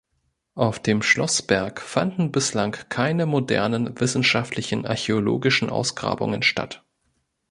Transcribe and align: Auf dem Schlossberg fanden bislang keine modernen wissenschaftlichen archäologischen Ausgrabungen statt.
Auf 0.55 0.79
dem 0.79 1.03
Schlossberg 1.03 1.79
fanden 1.79 2.31
bislang 2.31 2.71
keine 2.89 3.27
modernen 3.27 3.99
wissenschaftlichen 3.99 4.87
archäologischen 4.87 5.69
Ausgrabungen 5.69 6.41
statt. 6.41 6.83